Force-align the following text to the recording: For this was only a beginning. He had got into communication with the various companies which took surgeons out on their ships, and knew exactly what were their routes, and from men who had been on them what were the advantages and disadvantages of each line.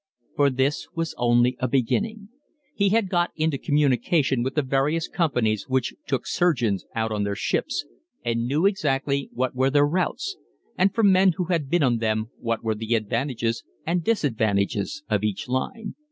For 0.35 0.49
this 0.49 0.87
was 0.95 1.13
only 1.19 1.55
a 1.59 1.67
beginning. 1.67 2.29
He 2.73 2.89
had 2.89 3.07
got 3.07 3.29
into 3.35 3.59
communication 3.59 4.41
with 4.41 4.55
the 4.55 4.63
various 4.63 5.07
companies 5.07 5.69
which 5.69 5.93
took 6.07 6.25
surgeons 6.25 6.87
out 6.95 7.11
on 7.11 7.23
their 7.23 7.35
ships, 7.35 7.85
and 8.25 8.47
knew 8.47 8.65
exactly 8.65 9.29
what 9.31 9.53
were 9.53 9.69
their 9.69 9.85
routes, 9.85 10.37
and 10.75 10.91
from 10.91 11.11
men 11.11 11.33
who 11.37 11.43
had 11.53 11.69
been 11.69 11.83
on 11.83 11.97
them 11.99 12.31
what 12.39 12.63
were 12.63 12.73
the 12.73 12.95
advantages 12.95 13.63
and 13.85 14.03
disadvantages 14.03 15.03
of 15.07 15.23
each 15.23 15.47
line. 15.47 15.93